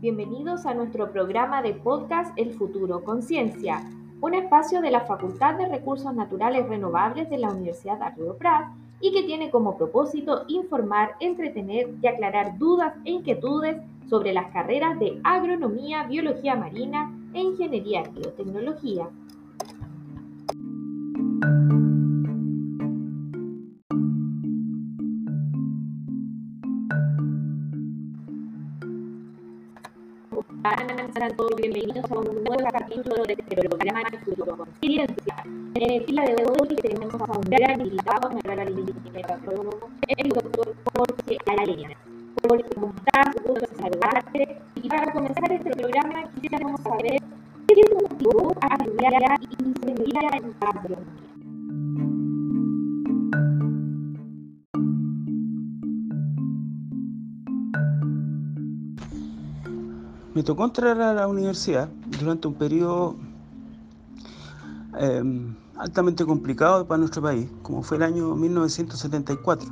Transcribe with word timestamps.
Bienvenidos 0.00 0.64
a 0.64 0.72
nuestro 0.72 1.12
programa 1.12 1.60
de 1.60 1.74
podcast 1.74 2.32
El 2.38 2.54
futuro 2.54 3.04
Conciencia, 3.04 3.84
un 4.22 4.32
espacio 4.32 4.80
de 4.80 4.90
la 4.90 5.02
Facultad 5.02 5.56
de 5.56 5.68
Recursos 5.68 6.14
Naturales 6.14 6.66
Renovables 6.66 7.28
de 7.28 7.36
la 7.36 7.50
Universidad 7.50 7.98
de 7.98 8.08
Río 8.16 8.34
Prat 8.38 8.70
y 9.02 9.12
que 9.12 9.24
tiene 9.24 9.50
como 9.50 9.76
propósito 9.76 10.46
informar, 10.48 11.16
entretener 11.20 11.90
y 12.00 12.06
aclarar 12.06 12.56
dudas 12.56 12.94
e 13.04 13.10
inquietudes 13.10 13.76
sobre 14.08 14.32
las 14.32 14.50
carreras 14.52 14.98
de 14.98 15.20
agronomía, 15.22 16.04
biología 16.04 16.56
marina 16.56 17.14
e 17.34 17.42
ingeniería 17.42 18.02
y 18.16 18.20
biotecnología. 18.20 19.06
Bienvenidos 31.56 32.08
a 32.12 32.14
un 32.14 32.44
nuevo 32.44 32.68
capítulo 32.70 33.24
de 33.24 33.32
este 33.32 33.56
programa 33.56 34.02
de 34.08 34.18
Futuro 34.18 34.56
Conciencia. 34.56 35.34
En 35.74 35.90
el 35.90 36.06
día 36.06 36.22
de 36.22 36.44
hoy 36.46 36.76
tenemos 36.76 37.12
a 37.14 37.38
un 37.38 37.40
gran 37.40 37.80
invitado, 37.80 38.30
un 38.30 38.38
gran 38.38 38.68
invitado, 38.68 39.80
el 40.06 40.28
doctor 40.28 40.74
Jorge 40.94 41.38
Arena. 41.46 41.90
Jorge, 42.46 42.64
¿cómo 42.76 42.94
estás? 42.96 43.34
Gusto 43.44 43.66
saludarte. 43.80 44.58
Y 44.76 44.88
para 44.88 45.12
comenzar 45.12 45.50
este 45.50 45.70
programa 45.70 46.30
quisiéramos 46.40 46.80
saber 46.82 47.20
qué 47.66 47.74
te 47.74 47.94
motivó 47.94 48.54
a 48.60 48.74
estudiar 48.76 49.40
ingeniería 49.58 50.20
en 50.34 50.54
agronomía. 50.60 51.19
Me 60.32 60.44
tocó 60.44 60.64
entrar 60.64 61.00
a 61.00 61.12
la 61.12 61.26
universidad 61.26 61.88
durante 62.20 62.46
un 62.46 62.54
periodo 62.54 63.16
em, 64.96 65.56
altamente 65.76 66.24
complicado 66.24 66.86
para 66.86 66.98
nuestro 66.98 67.20
país, 67.20 67.50
como 67.62 67.82
fue 67.82 67.96
el 67.96 68.04
año 68.04 68.36
1974, 68.36 69.68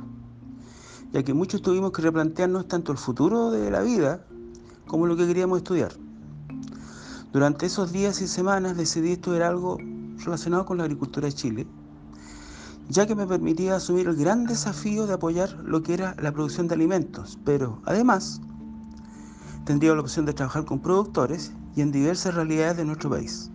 ya 1.13 1.23
que 1.23 1.33
muchos 1.33 1.61
tuvimos 1.61 1.93
que 1.93 2.01
replantearnos 2.01 2.67
tanto 2.67 2.91
el 2.91 2.97
futuro 2.97 3.51
de 3.51 3.71
la 3.71 3.79
vida 3.83 4.25
como 4.85 5.07
lo 5.07 5.15
que 5.15 5.27
queríamos 5.27 5.59
estudiar. 5.59 5.93
Durante 7.31 7.65
esos 7.65 7.93
días 7.93 8.21
y 8.21 8.27
semanas 8.27 8.75
decidí 8.75 9.13
estudiar 9.13 9.43
algo 9.43 9.77
relacionado 10.25 10.65
con 10.65 10.79
la 10.79 10.83
agricultura 10.83 11.27
de 11.27 11.33
Chile, 11.33 11.67
ya 12.89 13.07
que 13.07 13.15
me 13.15 13.25
permitía 13.25 13.77
asumir 13.77 14.09
el 14.09 14.17
gran 14.17 14.43
desafío 14.43 15.07
de 15.07 15.13
apoyar 15.13 15.53
lo 15.63 15.81
que 15.83 15.93
era 15.93 16.17
la 16.19 16.33
producción 16.33 16.67
de 16.67 16.75
alimentos, 16.75 17.39
pero 17.45 17.81
además 17.85 18.41
tendría 19.69 19.93
la 19.93 20.01
opción 20.01 20.25
de 20.25 20.33
trabajar 20.33 20.65
con 20.65 20.79
productores 20.79 21.53
y 21.75 21.81
en 21.81 21.91
diversas 21.91 22.33
realidades 22.33 22.77
de 22.77 22.85
nuestro 22.85 23.11
país. 23.11 23.51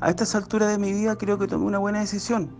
A 0.00 0.10
estas 0.10 0.34
alturas 0.34 0.68
de 0.68 0.78
mi 0.78 0.92
vida 0.92 1.14
creo 1.14 1.38
que 1.38 1.46
tomé 1.46 1.66
una 1.66 1.78
buena 1.78 2.00
decisión, 2.00 2.50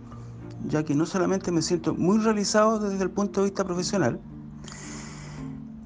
ya 0.65 0.81
que 0.83 0.95
no 0.95 1.05
solamente 1.05 1.51
me 1.51 1.61
siento 1.61 1.93
muy 1.93 2.19
realizado 2.19 2.79
desde 2.79 3.03
el 3.03 3.09
punto 3.09 3.41
de 3.41 3.47
vista 3.47 3.65
profesional, 3.65 4.17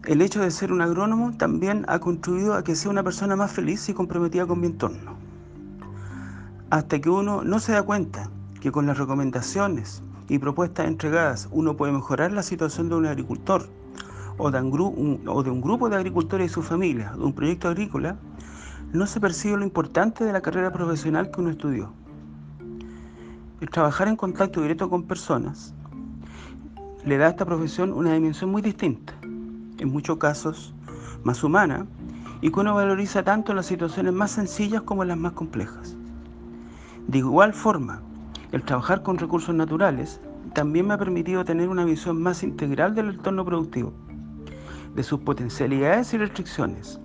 el 0.05 0.21
hecho 0.21 0.41
de 0.41 0.51
ser 0.51 0.71
un 0.71 0.83
agrónomo 0.83 1.35
también 1.35 1.83
ha 1.87 1.97
contribuido 1.97 2.53
a 2.53 2.63
que 2.63 2.75
sea 2.75 2.91
una 2.91 3.01
persona 3.01 3.35
más 3.35 3.51
feliz 3.51 3.89
y 3.89 3.95
comprometida 3.95 4.45
con 4.45 4.59
mi 4.61 4.67
entorno. 4.67 5.17
Hasta 6.69 7.01
que 7.01 7.09
uno 7.09 7.43
no 7.43 7.57
se 7.57 7.71
da 7.71 7.81
cuenta 7.81 8.29
que 8.61 8.71
con 8.71 8.85
las 8.85 8.99
recomendaciones 8.99 10.03
y 10.27 10.37
propuestas 10.37 10.85
entregadas 10.85 11.49
uno 11.49 11.75
puede 11.75 11.91
mejorar 11.91 12.31
la 12.33 12.43
situación 12.43 12.87
de 12.87 12.95
un 12.97 13.07
agricultor 13.07 13.67
o 14.39 14.49
de 14.51 14.61
un, 15.51 15.61
grupo 15.61 15.89
de 15.89 15.97
agricultores 15.97 16.49
y 16.49 16.53
sus 16.53 16.65
familias, 16.65 17.15
de 17.17 17.23
un 17.23 17.33
proyecto 17.33 17.67
agrícola, 17.67 18.15
no 18.93 19.05
se 19.05 19.19
percibe 19.19 19.57
lo 19.57 19.63
importante 19.63 20.23
de 20.23 20.31
la 20.31 20.41
carrera 20.41 20.71
profesional 20.71 21.29
que 21.29 21.41
uno 21.41 21.49
estudió. 21.49 21.91
El 23.59 23.69
trabajar 23.69 24.07
en 24.07 24.15
contacto 24.15 24.61
directo 24.61 24.89
con 24.89 25.03
personas 25.03 25.73
le 27.03 27.17
da 27.17 27.27
a 27.27 27.29
esta 27.29 27.45
profesión 27.45 27.91
una 27.91 28.13
dimensión 28.13 28.49
muy 28.49 28.61
distinta, 28.61 29.13
en 29.21 29.91
muchos 29.91 30.17
casos 30.17 30.73
más 31.23 31.43
humana, 31.43 31.85
y 32.41 32.49
que 32.49 32.59
uno 32.61 32.75
valoriza 32.75 33.23
tanto 33.23 33.51
en 33.51 33.57
las 33.57 33.65
situaciones 33.65 34.13
más 34.13 34.31
sencillas 34.31 34.83
como 34.83 35.01
en 35.03 35.09
las 35.09 35.17
más 35.17 35.33
complejas. 35.33 35.97
De 37.07 37.17
igual 37.17 37.53
forma, 37.53 38.01
el 38.53 38.63
trabajar 38.63 39.03
con 39.03 39.17
recursos 39.17 39.53
naturales 39.53 40.21
también 40.53 40.87
me 40.87 40.93
ha 40.93 40.97
permitido 40.97 41.43
tener 41.43 41.67
una 41.67 41.83
visión 41.83 42.21
más 42.21 42.41
integral 42.41 42.95
del 42.95 43.09
entorno 43.09 43.43
productivo 43.43 43.93
de 44.99 45.03
sus 45.03 45.21
potencialidades 45.21 46.13
y 46.13 46.17
restricciones, 46.17 46.99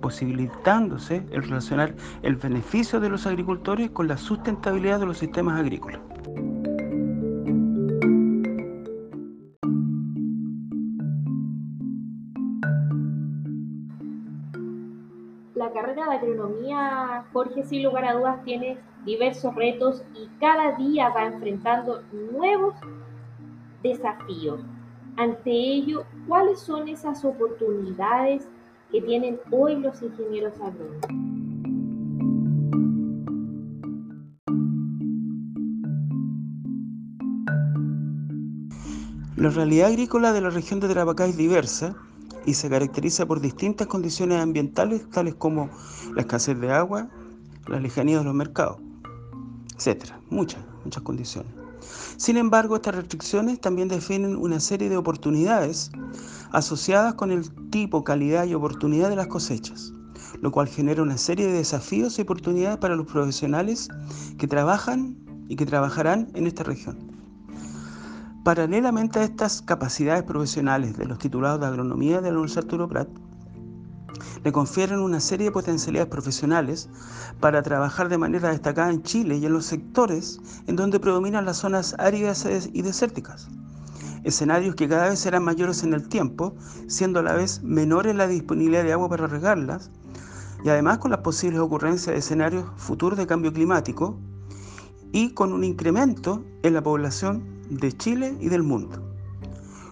posibilitándose 0.00 1.16
el 1.32 1.42
relacionar 1.42 1.94
el 2.22 2.36
beneficio 2.36 2.98
de 2.98 3.10
los 3.10 3.26
agricultores 3.26 3.90
con 3.90 4.08
la 4.08 4.16
sustentabilidad 4.16 5.00
de 5.00 5.04
los 5.04 5.18
sistemas 5.18 5.60
agrícolas. 5.60 6.00
La 15.54 15.70
carrera 15.74 16.08
de 16.08 16.16
agronomía, 16.16 17.26
Jorge, 17.34 17.62
sin 17.64 17.82
lugar 17.82 18.06
a 18.06 18.14
dudas, 18.14 18.42
tiene 18.44 18.78
diversos 19.04 19.54
retos 19.54 20.02
y 20.14 20.26
cada 20.40 20.72
día 20.78 21.10
va 21.10 21.26
enfrentando 21.26 22.00
nuevos 22.32 22.74
desafíos. 23.82 24.64
Ante 25.18 25.50
ello, 25.50 26.04
¿cuáles 26.28 26.60
son 26.60 26.88
esas 26.88 27.24
oportunidades 27.24 28.46
que 28.92 29.00
tienen 29.00 29.40
hoy 29.50 29.76
los 29.76 30.02
ingenieros 30.02 30.52
agrónomos? 30.60 31.00
La 39.36 39.50
realidad 39.50 39.88
agrícola 39.88 40.32
de 40.32 40.42
la 40.42 40.50
región 40.50 40.80
de 40.80 40.88
Tarapacá 40.88 41.24
es 41.24 41.36
diversa 41.38 41.96
y 42.44 42.52
se 42.52 42.68
caracteriza 42.68 43.24
por 43.24 43.40
distintas 43.40 43.86
condiciones 43.86 44.40
ambientales, 44.40 45.08
tales 45.10 45.34
como 45.34 45.70
la 46.14 46.22
escasez 46.22 46.60
de 46.60 46.72
agua, 46.72 47.08
la 47.68 47.80
lejanía 47.80 48.18
de 48.18 48.24
los 48.24 48.34
mercados, 48.34 48.78
etcétera, 49.76 50.20
muchas, 50.28 50.62
muchas 50.84 51.02
condiciones. 51.02 51.65
Sin 52.16 52.36
embargo, 52.36 52.76
estas 52.76 52.94
restricciones 52.94 53.60
también 53.60 53.88
definen 53.88 54.36
una 54.36 54.60
serie 54.60 54.88
de 54.88 54.96
oportunidades 54.96 55.90
asociadas 56.52 57.14
con 57.14 57.30
el 57.30 57.50
tipo, 57.70 58.04
calidad 58.04 58.46
y 58.46 58.54
oportunidad 58.54 59.08
de 59.08 59.16
las 59.16 59.26
cosechas, 59.26 59.92
lo 60.40 60.50
cual 60.50 60.68
genera 60.68 61.02
una 61.02 61.18
serie 61.18 61.46
de 61.46 61.52
desafíos 61.52 62.18
y 62.18 62.22
oportunidades 62.22 62.78
para 62.78 62.96
los 62.96 63.06
profesionales 63.06 63.88
que 64.38 64.46
trabajan 64.46 65.16
y 65.48 65.56
que 65.56 65.66
trabajarán 65.66 66.28
en 66.34 66.46
esta 66.46 66.62
región. 66.62 66.98
Paralelamente 68.44 69.18
a 69.18 69.24
estas 69.24 69.60
capacidades 69.60 70.22
profesionales 70.22 70.96
de 70.96 71.06
los 71.06 71.18
titulados 71.18 71.60
de 71.60 71.66
agronomía 71.66 72.20
de 72.20 72.30
la 72.30 72.36
Universidad 72.36 72.64
Arturo 72.64 72.88
Prat, 72.88 73.08
le 74.44 74.52
confieren 74.52 75.00
una 75.00 75.20
serie 75.20 75.46
de 75.46 75.52
potencialidades 75.52 76.10
profesionales 76.10 76.88
para 77.40 77.62
trabajar 77.62 78.08
de 78.08 78.18
manera 78.18 78.50
destacada 78.50 78.90
en 78.90 79.02
Chile 79.02 79.36
y 79.36 79.46
en 79.46 79.52
los 79.52 79.66
sectores 79.66 80.40
en 80.66 80.76
donde 80.76 81.00
predominan 81.00 81.44
las 81.44 81.58
zonas 81.58 81.94
áridas 81.98 82.46
y 82.72 82.82
desérticas. 82.82 83.48
Escenarios 84.24 84.74
que 84.74 84.88
cada 84.88 85.10
vez 85.10 85.20
serán 85.20 85.44
mayores 85.44 85.84
en 85.84 85.94
el 85.94 86.08
tiempo, 86.08 86.54
siendo 86.88 87.20
a 87.20 87.22
la 87.22 87.34
vez 87.34 87.62
menores 87.62 88.16
la 88.16 88.26
disponibilidad 88.26 88.82
de 88.82 88.92
agua 88.92 89.08
para 89.08 89.28
regarlas, 89.28 89.90
y 90.64 90.68
además 90.68 90.98
con 90.98 91.12
las 91.12 91.20
posibles 91.20 91.60
ocurrencias 91.60 92.12
de 92.12 92.18
escenarios 92.18 92.64
futuros 92.76 93.18
de 93.18 93.26
cambio 93.28 93.52
climático 93.52 94.18
y 95.12 95.30
con 95.30 95.52
un 95.52 95.62
incremento 95.62 96.44
en 96.64 96.74
la 96.74 96.82
población 96.82 97.44
de 97.70 97.92
Chile 97.92 98.36
y 98.40 98.48
del 98.48 98.64
mundo, 98.64 99.00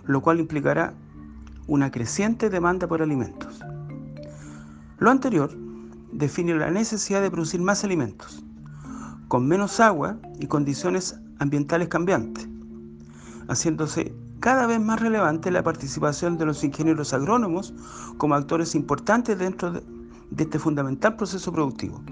lo 0.04 0.20
cual 0.20 0.40
implicará 0.40 0.94
una 1.68 1.90
creciente 1.90 2.50
demanda 2.50 2.88
por 2.88 3.02
alimentos. 3.02 3.53
Lo 5.04 5.10
anterior 5.10 5.54
define 6.12 6.54
la 6.54 6.70
necesidad 6.70 7.20
de 7.20 7.30
producir 7.30 7.60
más 7.60 7.84
alimentos, 7.84 8.42
con 9.28 9.46
menos 9.46 9.78
agua 9.78 10.16
y 10.40 10.46
condiciones 10.46 11.20
ambientales 11.40 11.88
cambiantes, 11.88 12.48
haciéndose 13.46 14.14
cada 14.40 14.66
vez 14.66 14.80
más 14.80 15.00
relevante 15.00 15.50
la 15.50 15.62
participación 15.62 16.38
de 16.38 16.46
los 16.46 16.64
ingenieros 16.64 17.12
agrónomos 17.12 17.74
como 18.16 18.34
actores 18.34 18.74
importantes 18.74 19.38
dentro 19.38 19.72
de, 19.72 19.82
este 20.38 20.58
fundamental 20.58 21.16
proceso 21.16 21.52
productivo. 21.52 22.02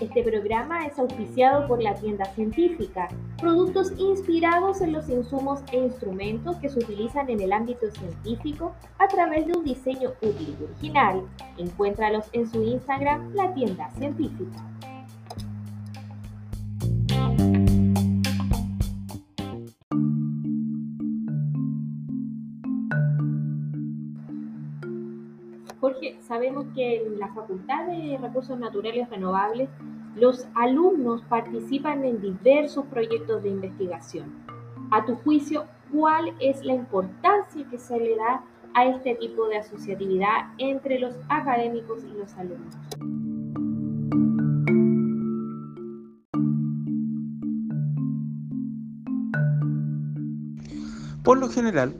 Este 0.00 0.22
programa 0.22 0.86
es 0.86 0.98
auspiciado 0.98 1.68
por 1.68 1.82
la 1.82 1.94
tienda 1.94 2.24
científica, 2.24 3.08
productos 3.38 3.92
inspirados 3.98 4.80
en 4.80 4.92
los 4.92 5.10
insumos 5.10 5.60
e 5.72 5.76
instrumentos 5.76 6.56
que 6.56 6.70
se 6.70 6.78
utilizan 6.78 7.28
en 7.28 7.38
el 7.40 7.52
ámbito 7.52 7.90
científico 7.90 8.72
a 8.98 9.08
través 9.08 9.46
de 9.46 9.52
un 9.52 9.62
diseño 9.62 10.12
útil 10.22 10.56
y 10.58 10.64
original. 10.64 11.22
Encuéntralos 11.58 12.24
en 12.32 12.50
su 12.50 12.62
Instagram, 12.62 13.34
la 13.34 13.52
tienda 13.52 13.90
científica. 13.90 14.64
Jorge, 25.80 26.18
sabemos 26.20 26.66
que 26.74 27.06
en 27.06 27.18
la 27.18 27.28
Facultad 27.32 27.86
de 27.86 28.18
Recursos 28.20 28.58
Naturales 28.58 29.08
Renovables 29.08 29.70
los 30.14 30.46
alumnos 30.54 31.22
participan 31.22 32.04
en 32.04 32.20
diversos 32.20 32.84
proyectos 32.86 33.42
de 33.42 33.48
investigación. 33.48 34.26
A 34.90 35.06
tu 35.06 35.14
juicio, 35.16 35.64
¿cuál 35.90 36.34
es 36.38 36.62
la 36.66 36.74
importancia 36.74 37.66
que 37.70 37.78
se 37.78 37.98
le 37.98 38.14
da 38.14 38.44
a 38.74 38.84
este 38.84 39.14
tipo 39.14 39.48
de 39.48 39.56
asociatividad 39.56 40.52
entre 40.58 40.98
los 40.98 41.14
académicos 41.30 42.04
y 42.04 42.12
los 42.18 42.34
alumnos? 42.34 42.76
Por 51.22 51.38
lo 51.38 51.48
general, 51.48 51.94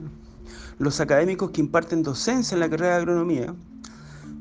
los 0.77 1.01
académicos 1.01 1.49
que 1.49 1.61
imparten 1.61 2.03
docencia 2.03 2.53
en 2.53 2.59
la 2.59 2.69
carrera 2.69 2.95
de 2.95 3.01
agronomía 3.01 3.55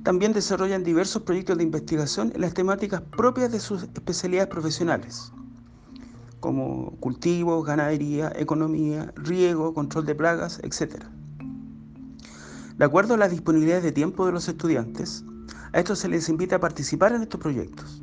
también 0.03 0.33
desarrollan 0.33 0.83
diversos 0.83 1.23
proyectos 1.23 1.59
de 1.59 1.65
investigación 1.65 2.33
en 2.35 2.41
las 2.41 2.55
temáticas 2.55 3.03
propias 3.17 3.53
de 3.53 3.61
sus 3.61 3.83
especialidades 3.83 4.49
profesionales, 4.49 5.33
como 6.41 6.97
cultivo, 7.01 7.63
ganadería, 7.63 8.33
economía, 8.37 9.13
riego, 9.17 9.75
control 9.75 10.07
de 10.07 10.15
plagas, 10.15 10.61
etc. 10.63 11.05
De 12.77 12.85
acuerdo 12.85 13.15
a 13.15 13.19
las 13.19 13.31
disponibilidades 13.31 13.85
de 13.85 13.93
tiempo 13.93 14.25
de 14.25 14.33
los 14.33 14.49
estudiantes, 14.49 15.23
a 15.73 15.79
estos 15.79 15.99
se 15.99 16.09
les 16.09 16.29
invita 16.29 16.57
a 16.57 16.61
participar 16.61 17.13
en 17.13 17.23
estos 17.23 17.41
proyectos. 17.41 18.03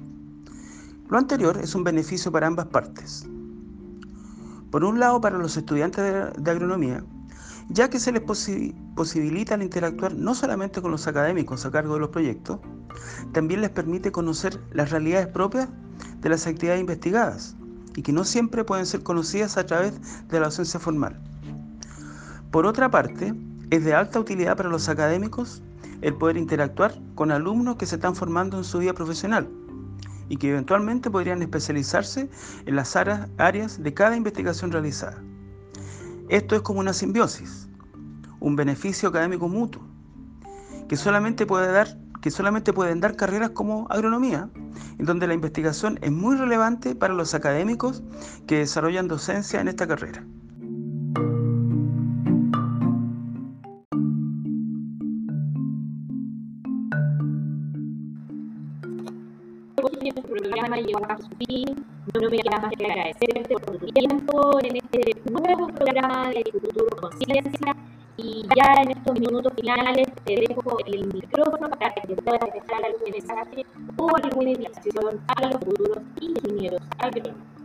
Lo 1.10 1.18
anterior 1.18 1.58
es 1.58 1.74
un 1.74 1.84
beneficio 1.84 2.32
para 2.32 2.48
ambas 2.48 2.68
partes. 2.68 3.26
Por 4.72 4.84
un 4.84 5.00
lado, 5.00 5.20
para 5.22 5.38
los 5.38 5.56
estudiantes 5.58 6.04
de, 6.38 6.52
agronomía, 6.52 7.04
ya 7.70 7.90
que 7.90 8.00
se 8.00 8.12
les 8.12 8.22
posibilita 8.22 9.62
interactuar 9.62 10.14
no 10.16 10.34
solamente 10.34 10.82
con 10.82 10.92
los 10.92 11.08
académicos 11.08 11.66
a 11.66 11.72
cargo 11.72 11.96
de 11.96 12.00
los 12.02 12.10
proyectos, 12.10 12.60
también 13.34 13.62
les 13.62 13.70
permite 13.70 14.12
conocer 14.12 14.60
las 14.72 14.92
realidades 14.92 15.28
propias 15.28 15.70
de 16.22 16.30
las 16.30 16.48
actividades 16.48 16.82
investigadas 16.82 17.56
y 17.96 18.02
que 18.02 18.14
no 18.14 18.24
siempre 18.24 18.64
pueden 18.64 18.86
ser 18.86 19.04
conocidas 19.04 19.58
a 19.58 19.66
través 19.66 19.94
de 20.28 20.40
la 20.40 20.46
docencia 20.46 20.80
formal. 20.80 21.20
Por 22.52 22.66
otra 22.66 22.90
parte, 22.90 23.34
es 23.70 23.84
de 23.84 23.94
alta 23.94 24.20
utilidad 24.20 24.56
para 24.56 24.70
los 24.70 24.88
académicos 24.88 25.62
el 26.02 26.14
poder 26.14 26.38
interactuar 26.38 26.94
con 27.16 27.32
alumnos 27.32 27.76
que 27.76 27.86
se 27.86 27.96
están 27.96 28.16
formando 28.16 28.58
en 28.58 28.64
su 28.64 28.80
vida 28.80 28.94
profesional 28.94 29.50
y 30.30 30.38
que 30.38 30.52
eventualmente 30.52 31.10
podrían 31.10 31.42
especializarse 31.42 32.30
en 32.66 32.76
las 32.76 32.96
áreas 32.96 33.82
de 33.82 33.94
cada 33.94 34.16
investigación 34.16 34.72
realizada. 34.72 35.22
Esto 36.30 36.56
es 36.56 36.62
como 36.62 36.82
una 36.82 36.92
simbiosis, 36.92 37.70
un 38.42 38.58
beneficio 38.58 39.08
académico 39.10 39.48
mutuo, 39.48 39.82
que 40.90 40.98
solamente, 40.98 41.46
puede 41.46 41.72
dar, 41.72 41.98
que 42.22 42.32
solamente 42.32 42.74
pueden 42.74 43.00
dar 43.00 43.16
carreras 43.16 43.52
como 43.52 43.88
agronomía, 43.90 44.50
en 45.00 45.06
donde 45.06 45.28
la 45.28 45.34
investigación 45.34 45.98
es 46.02 46.12
muy 46.12 46.36
relevante 46.36 46.96
para 46.96 47.14
los 47.14 47.34
académicos 47.34 48.04
que 48.46 48.58
desarrollan 48.58 49.08
docencia 49.08 49.62
en 49.62 49.70
esta 49.70 49.88
carrera. 49.88 50.26
a 61.10 61.18
su 61.18 61.30
fin. 61.38 61.97
No 62.14 62.30
me 62.30 62.38
queda 62.38 62.58
más 62.62 62.72
que 62.72 62.86
agradecerte 62.86 63.56
por 63.56 63.78
tu 63.78 63.86
tiempo 63.88 64.60
en 64.64 64.78
este 64.78 65.22
nuevo 65.30 65.68
programa 65.68 66.30
de 66.30 66.44
Futuro 66.52 66.88
Conciencia. 67.02 67.76
Y 68.16 68.44
ya 68.56 68.82
en 68.82 68.92
estos 68.92 69.20
minutos 69.20 69.54
finales 69.60 70.08
te 70.24 70.36
dejo 70.36 70.78
el 70.88 71.06
micrófono 71.14 71.70
para 71.70 71.94
que 71.94 72.16
puedas 72.16 72.40
dejar 72.54 72.86
algún 72.86 73.12
mensaje 73.12 73.66
o 73.98 74.10
alguna 74.24 74.50
invitación 74.52 75.20
a 75.28 75.48
los 75.48 75.60
futuros 75.60 76.00
ingenieros 76.22 76.82
agrónomos. 76.98 77.58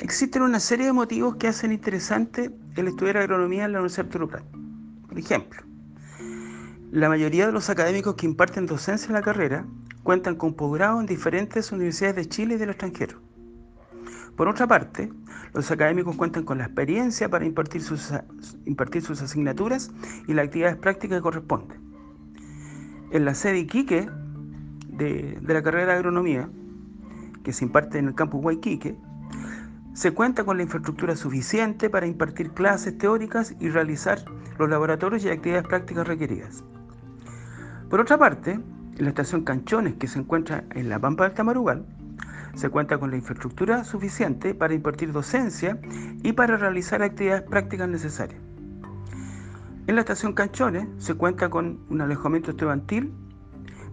Existen 0.00 0.42
una 0.42 0.58
serie 0.58 0.86
de 0.86 0.92
motivos 0.94 1.36
que 1.36 1.48
hacen 1.48 1.72
interesante 1.72 2.50
el 2.76 2.88
estudiar 2.88 3.18
agronomía 3.18 3.66
en 3.66 3.72
la 3.72 3.78
Universidad 3.80 4.06
Arturo 4.06 4.28
Prat. 4.28 4.57
Ejemplo, 5.18 5.62
la 6.92 7.08
mayoría 7.08 7.46
de 7.46 7.52
los 7.52 7.68
académicos 7.70 8.14
que 8.14 8.26
imparten 8.26 8.66
docencia 8.66 9.08
en 9.08 9.14
la 9.14 9.22
carrera 9.22 9.66
cuentan 10.04 10.36
con 10.36 10.54
posgrado 10.54 11.00
en 11.00 11.06
diferentes 11.06 11.72
universidades 11.72 12.16
de 12.16 12.26
Chile 12.26 12.54
y 12.54 12.58
del 12.58 12.70
extranjero. 12.70 13.20
Por 14.36 14.48
otra 14.48 14.68
parte, 14.68 15.12
los 15.52 15.70
académicos 15.70 16.16
cuentan 16.16 16.44
con 16.44 16.58
la 16.58 16.64
experiencia 16.66 17.28
para 17.28 17.44
impartir 17.44 17.82
sus, 17.82 18.12
impartir 18.64 19.02
sus 19.02 19.20
asignaturas 19.20 19.90
y 20.28 20.34
las 20.34 20.46
actividades 20.46 20.76
prácticas 20.76 21.18
que 21.18 21.22
corresponden. 21.22 21.80
En 23.10 23.24
la 23.24 23.34
sede 23.34 23.58
Iquique 23.58 24.08
de, 24.86 25.36
de 25.40 25.54
la 25.54 25.62
carrera 25.62 25.92
de 25.92 25.98
agronomía, 25.98 26.48
que 27.42 27.52
se 27.52 27.64
imparte 27.64 27.98
en 27.98 28.06
el 28.06 28.14
campus 28.14 28.40
Guayquique, 28.40 28.96
se 29.98 30.12
cuenta 30.12 30.44
con 30.44 30.58
la 30.58 30.62
infraestructura 30.62 31.16
suficiente 31.16 31.90
para 31.90 32.06
impartir 32.06 32.52
clases 32.52 32.96
teóricas 32.96 33.56
y 33.58 33.68
realizar 33.68 34.24
los 34.56 34.70
laboratorios 34.70 35.24
y 35.24 35.28
actividades 35.28 35.66
prácticas 35.66 36.06
requeridas. 36.06 36.62
Por 37.90 37.98
otra 37.98 38.16
parte, 38.16 38.52
en 38.52 38.62
la 38.96 39.08
estación 39.08 39.42
Canchones, 39.42 39.94
que 39.94 40.06
se 40.06 40.20
encuentra 40.20 40.62
en 40.76 40.88
la 40.88 41.00
Pampa 41.00 41.24
del 41.24 41.34
Tamarugal, 41.34 41.84
se 42.54 42.68
cuenta 42.68 42.98
con 42.98 43.10
la 43.10 43.16
infraestructura 43.16 43.82
suficiente 43.82 44.54
para 44.54 44.72
impartir 44.72 45.10
docencia 45.10 45.80
y 46.22 46.32
para 46.32 46.56
realizar 46.56 47.02
actividades 47.02 47.42
prácticas 47.42 47.88
necesarias. 47.88 48.40
En 49.88 49.96
la 49.96 50.02
estación 50.02 50.32
Canchones 50.32 50.86
se 50.98 51.14
cuenta 51.14 51.50
con 51.50 51.80
un 51.90 52.00
alojamiento 52.00 52.52
estudiantil 52.52 53.12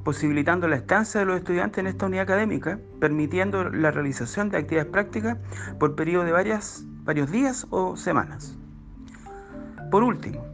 posibilitando 0.06 0.68
la 0.68 0.76
estancia 0.76 1.20
de 1.20 1.26
los 1.26 1.38
estudiantes 1.38 1.80
en 1.80 1.88
esta 1.88 2.06
unidad 2.06 2.24
académica, 2.24 2.80
permitiendo 3.02 3.70
la 3.72 3.90
realización 3.90 4.50
de 4.50 4.60
actividades 4.60 4.92
prácticas 4.92 5.38
por 5.80 5.96
periodo 5.96 6.24
de 6.24 6.32
varias, 6.32 6.86
varios 7.04 7.32
días 7.32 7.66
o 7.72 7.98
semanas. 7.98 8.56
Por 9.90 10.04
último, 10.04 10.46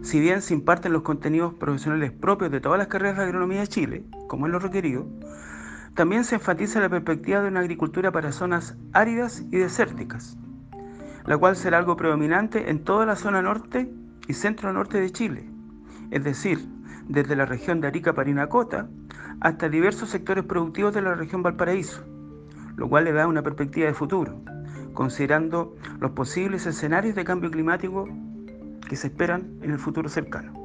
si 0.00 0.18
bien 0.18 0.40
se 0.40 0.54
imparten 0.54 0.94
los 0.94 1.02
contenidos 1.02 1.52
profesionales 1.54 2.10
propios 2.10 2.50
de 2.50 2.60
todas 2.60 2.78
las 2.78 2.88
carreras 2.88 3.18
de 3.18 3.24
agronomía 3.24 3.60
de 3.60 3.68
Chile, 3.68 4.04
como 4.28 4.46
es 4.46 4.52
lo 4.52 4.58
requerido, 4.58 5.06
también 5.94 6.24
se 6.24 6.36
enfatiza 6.36 6.80
la 6.80 6.88
perspectiva 6.88 7.42
de 7.42 7.48
una 7.48 7.60
agricultura 7.60 8.12
para 8.12 8.32
zonas 8.32 8.76
áridas 8.94 9.44
y 9.50 9.58
desérticas, 9.58 10.38
la 11.26 11.36
cual 11.36 11.54
será 11.54 11.76
algo 11.76 11.98
predominante 11.98 12.70
en 12.70 12.82
toda 12.82 13.04
la 13.04 13.14
zona 13.14 13.42
norte 13.42 13.92
y 14.26 14.32
centro 14.32 14.72
norte 14.72 14.98
de 14.98 15.10
Chile, 15.10 15.50
es 16.10 16.24
decir, 16.24 16.66
desde 17.12 17.36
la 17.36 17.44
región 17.44 17.80
de 17.80 17.88
Arica-Parinacota 17.88 18.88
hasta 19.40 19.68
diversos 19.68 20.08
sectores 20.08 20.44
productivos 20.44 20.94
de 20.94 21.02
la 21.02 21.14
región 21.14 21.42
Valparaíso, 21.42 22.02
lo 22.76 22.88
cual 22.88 23.04
le 23.04 23.12
da 23.12 23.26
una 23.26 23.42
perspectiva 23.42 23.86
de 23.86 23.94
futuro, 23.94 24.40
considerando 24.94 25.76
los 26.00 26.12
posibles 26.12 26.64
escenarios 26.66 27.14
de 27.14 27.24
cambio 27.24 27.50
climático 27.50 28.08
que 28.88 28.96
se 28.96 29.08
esperan 29.08 29.58
en 29.60 29.72
el 29.72 29.78
futuro 29.78 30.08
cercano. 30.08 30.61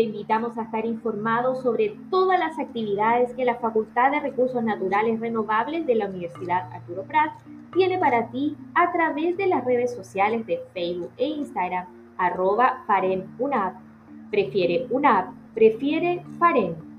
Te 0.00 0.04
invitamos 0.04 0.56
a 0.56 0.62
estar 0.62 0.86
informados 0.86 1.62
sobre 1.62 1.94
todas 2.08 2.38
las 2.38 2.58
actividades 2.58 3.34
que 3.34 3.44
la 3.44 3.56
Facultad 3.56 4.10
de 4.10 4.20
Recursos 4.20 4.64
Naturales 4.64 5.20
Renovables 5.20 5.86
de 5.86 5.94
la 5.94 6.06
Universidad 6.06 6.72
Arturo 6.72 7.02
Prat 7.02 7.32
tiene 7.74 7.98
para 7.98 8.30
ti 8.30 8.56
a 8.74 8.90
través 8.92 9.36
de 9.36 9.46
las 9.46 9.62
redes 9.62 9.94
sociales 9.94 10.46
de 10.46 10.58
Facebook 10.72 11.10
e 11.18 11.26
Instagram, 11.26 11.84
arroba 12.16 12.82
Faren 12.86 13.26
Prefiere 14.30 14.86
una 14.88 15.34
prefiere 15.52 16.24
Faren. 16.38 16.89